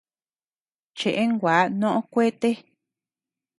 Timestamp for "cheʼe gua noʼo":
0.97-1.99